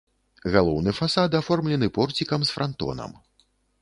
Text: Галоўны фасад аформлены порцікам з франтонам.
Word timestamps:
Галоўны 0.53 0.93
фасад 0.99 1.37
аформлены 1.41 1.91
порцікам 1.99 2.41
з 2.49 2.57
франтонам. 2.57 3.11